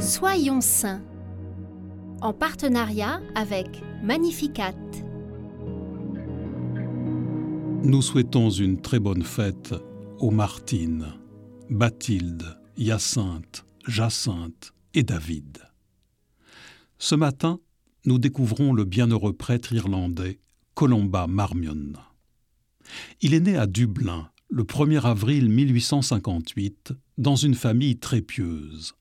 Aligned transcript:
Soyons 0.00 0.62
saints 0.62 1.02
en 2.22 2.32
partenariat 2.32 3.20
avec 3.34 3.82
Magnificat. 4.02 4.74
Nous 7.82 8.00
souhaitons 8.00 8.48
une 8.48 8.80
très 8.80 8.98
bonne 8.98 9.22
fête 9.22 9.74
aux 10.18 10.30
Martines, 10.30 11.12
Bathilde, 11.68 12.58
Hyacinthe, 12.78 13.66
Jacinthe 13.86 14.72
et 14.94 15.02
David. 15.02 15.58
Ce 16.96 17.14
matin, 17.14 17.60
nous 18.06 18.18
découvrons 18.18 18.72
le 18.72 18.86
bienheureux 18.86 19.34
prêtre 19.34 19.74
irlandais 19.74 20.40
Colomba 20.74 21.26
Marmion. 21.26 21.92
Il 23.20 23.34
est 23.34 23.40
né 23.40 23.58
à 23.58 23.66
Dublin 23.66 24.30
le 24.48 24.64
1er 24.64 25.02
avril 25.02 25.50
1858 25.50 26.94
dans 27.18 27.36
une 27.36 27.54
famille 27.54 27.98
très 27.98 28.22
pieuse. 28.22 28.94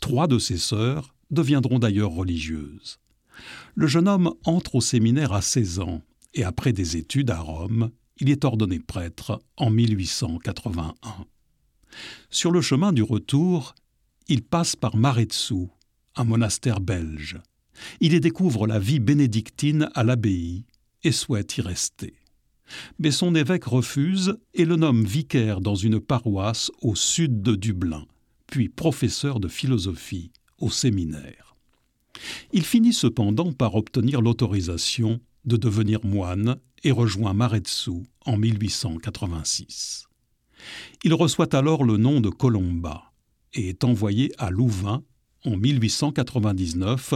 Trois 0.00 0.26
de 0.26 0.38
ses 0.38 0.58
sœurs 0.58 1.14
deviendront 1.30 1.78
d'ailleurs 1.78 2.12
religieuses. 2.12 2.98
Le 3.74 3.86
jeune 3.86 4.08
homme 4.08 4.34
entre 4.44 4.76
au 4.76 4.80
séminaire 4.80 5.32
à 5.32 5.42
16 5.42 5.80
ans 5.80 6.02
et 6.34 6.44
après 6.44 6.72
des 6.72 6.96
études 6.96 7.30
à 7.30 7.40
Rome, 7.40 7.90
il 8.18 8.30
est 8.30 8.44
ordonné 8.44 8.78
prêtre 8.78 9.42
en 9.56 9.70
1881. 9.70 10.94
Sur 12.30 12.50
le 12.50 12.60
chemin 12.60 12.92
du 12.92 13.02
retour, 13.02 13.74
il 14.28 14.42
passe 14.42 14.76
par 14.76 14.96
Maretsu, 14.96 15.68
un 16.16 16.24
monastère 16.24 16.80
belge. 16.80 17.38
Il 18.00 18.14
y 18.14 18.20
découvre 18.20 18.66
la 18.66 18.78
vie 18.78 19.00
bénédictine 19.00 19.88
à 19.94 20.04
l'abbaye 20.04 20.64
et 21.02 21.12
souhaite 21.12 21.56
y 21.56 21.60
rester. 21.62 22.14
Mais 22.98 23.10
son 23.10 23.34
évêque 23.34 23.64
refuse 23.64 24.38
et 24.54 24.64
le 24.64 24.76
nomme 24.76 25.04
vicaire 25.04 25.60
dans 25.60 25.74
une 25.74 26.00
paroisse 26.00 26.70
au 26.80 26.94
sud 26.94 27.42
de 27.42 27.54
Dublin, 27.54 28.06
puis 28.52 28.68
professeur 28.68 29.40
de 29.40 29.48
philosophie 29.48 30.30
au 30.58 30.68
séminaire. 30.68 31.56
Il 32.52 32.66
finit 32.66 32.92
cependant 32.92 33.50
par 33.50 33.76
obtenir 33.76 34.20
l'autorisation 34.20 35.20
de 35.46 35.56
devenir 35.56 36.04
moine 36.04 36.56
et 36.84 36.90
rejoint 36.90 37.32
Maretsu 37.32 38.02
en 38.26 38.36
1886. 38.36 40.04
Il 41.02 41.14
reçoit 41.14 41.56
alors 41.56 41.82
le 41.82 41.96
nom 41.96 42.20
de 42.20 42.28
Colomba 42.28 43.14
et 43.54 43.70
est 43.70 43.84
envoyé 43.84 44.30
à 44.36 44.50
Louvain 44.50 45.02
en 45.46 45.56
1899 45.56 47.14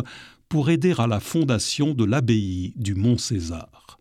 pour 0.48 0.71
aider 0.71 0.95
à 0.97 1.06
la 1.06 1.21
fondation 1.21 1.93
de 1.93 2.06
l'abbaye 2.06 2.73
du 2.77 2.95
Mont 2.95 3.19
César. 3.19 4.00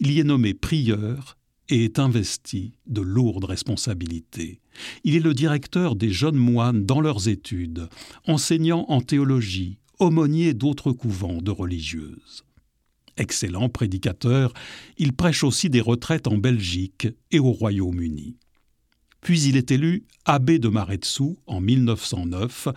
Il 0.00 0.10
y 0.10 0.18
est 0.18 0.24
nommé 0.24 0.54
prieur 0.54 1.36
et 1.72 1.84
est 1.84 1.98
investi 1.98 2.74
de 2.86 3.00
lourdes 3.00 3.46
responsabilités. 3.46 4.60
Il 5.04 5.16
est 5.16 5.20
le 5.20 5.32
directeur 5.32 5.96
des 5.96 6.10
jeunes 6.10 6.36
moines 6.36 6.84
dans 6.84 7.00
leurs 7.00 7.28
études, 7.28 7.88
enseignant 8.26 8.84
en 8.88 9.00
théologie, 9.00 9.78
aumônier 9.98 10.52
d'autres 10.52 10.92
couvents 10.92 11.40
de 11.40 11.50
religieuses. 11.50 12.44
Excellent 13.16 13.70
prédicateur, 13.70 14.52
il 14.98 15.14
prêche 15.14 15.44
aussi 15.44 15.70
des 15.70 15.80
retraites 15.80 16.26
en 16.26 16.36
Belgique 16.36 17.08
et 17.30 17.38
au 17.38 17.52
Royaume-Uni. 17.52 18.36
Puis 19.22 19.40
il 19.44 19.56
est 19.56 19.70
élu 19.70 20.04
abbé 20.26 20.58
de 20.58 20.68
Maretsu 20.68 21.36
en 21.46 21.62
1909 21.62 22.68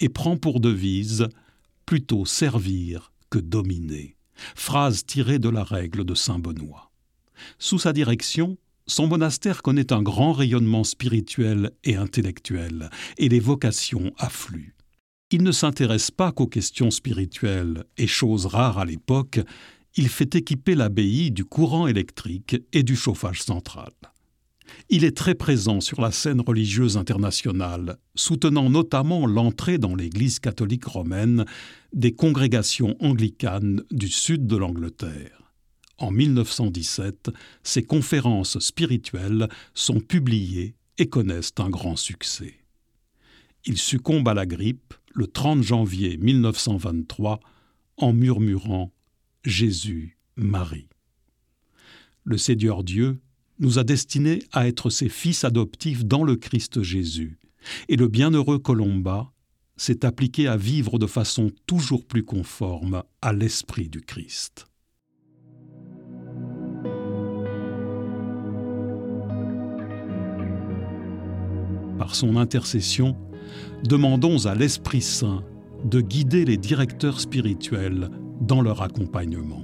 et 0.00 0.10
prend 0.10 0.36
pour 0.36 0.60
devise 0.60 1.26
plutôt 1.86 2.26
servir 2.26 3.14
que 3.30 3.38
dominer, 3.38 4.18
phrase 4.54 5.06
tirée 5.06 5.38
de 5.38 5.48
la 5.48 5.64
règle 5.64 6.04
de 6.04 6.14
Saint 6.14 6.38
Benoît. 6.38 6.91
Sous 7.58 7.78
sa 7.78 7.92
direction, 7.92 8.56
son 8.86 9.06
monastère 9.06 9.62
connaît 9.62 9.92
un 9.92 10.02
grand 10.02 10.32
rayonnement 10.32 10.84
spirituel 10.84 11.70
et 11.84 11.96
intellectuel, 11.96 12.90
et 13.18 13.28
les 13.28 13.40
vocations 13.40 14.12
affluent. 14.18 14.74
Il 15.30 15.42
ne 15.42 15.52
s'intéresse 15.52 16.10
pas 16.10 16.32
qu'aux 16.32 16.46
questions 16.46 16.90
spirituelles, 16.90 17.84
et 17.96 18.06
chose 18.06 18.46
rare 18.46 18.78
à 18.78 18.84
l'époque, 18.84 19.40
il 19.96 20.08
fait 20.08 20.34
équiper 20.34 20.74
l'abbaye 20.74 21.30
du 21.30 21.44
courant 21.44 21.86
électrique 21.86 22.56
et 22.72 22.82
du 22.82 22.96
chauffage 22.96 23.42
central. 23.42 23.92
Il 24.88 25.04
est 25.04 25.16
très 25.16 25.34
présent 25.34 25.80
sur 25.80 26.00
la 26.00 26.10
scène 26.10 26.40
religieuse 26.40 26.96
internationale, 26.96 27.98
soutenant 28.14 28.70
notamment 28.70 29.26
l'entrée 29.26 29.78
dans 29.78 29.94
l'Église 29.94 30.38
catholique 30.38 30.84
romaine 30.84 31.44
des 31.92 32.12
congrégations 32.12 32.96
anglicanes 33.00 33.82
du 33.90 34.08
sud 34.08 34.46
de 34.46 34.56
l'Angleterre. 34.56 35.41
En 36.02 36.10
1917, 36.10 37.30
ses 37.62 37.84
conférences 37.84 38.58
spirituelles 38.58 39.48
sont 39.72 40.00
publiées 40.00 40.74
et 40.98 41.08
connaissent 41.08 41.54
un 41.58 41.70
grand 41.70 41.94
succès. 41.94 42.58
Il 43.66 43.78
succombe 43.78 44.26
à 44.26 44.34
la 44.34 44.44
grippe 44.44 44.94
le 45.14 45.28
30 45.28 45.62
janvier 45.62 46.16
1923 46.16 47.38
en 47.98 48.12
murmurant 48.12 48.92
Jésus, 49.44 50.18
Marie. 50.34 50.88
Le 52.24 52.36
Seigneur 52.36 52.82
Dieu 52.82 53.20
nous 53.60 53.78
a 53.78 53.84
destinés 53.84 54.42
à 54.50 54.66
être 54.66 54.90
ses 54.90 55.08
fils 55.08 55.44
adoptifs 55.44 56.04
dans 56.04 56.24
le 56.24 56.34
Christ 56.34 56.82
Jésus, 56.82 57.38
et 57.88 57.94
le 57.94 58.08
bienheureux 58.08 58.58
Colomba 58.58 59.32
s'est 59.76 60.04
appliqué 60.04 60.48
à 60.48 60.56
vivre 60.56 60.98
de 60.98 61.06
façon 61.06 61.52
toujours 61.66 62.04
plus 62.04 62.24
conforme 62.24 63.04
à 63.20 63.32
l'esprit 63.32 63.88
du 63.88 64.00
Christ. 64.00 64.66
Par 72.02 72.16
son 72.16 72.36
intercession, 72.36 73.16
demandons 73.84 74.46
à 74.46 74.56
l'Esprit 74.56 75.02
Saint 75.02 75.44
de 75.84 76.00
guider 76.00 76.44
les 76.44 76.56
directeurs 76.56 77.20
spirituels 77.20 78.10
dans 78.40 78.60
leur 78.60 78.82
accompagnement. 78.82 79.62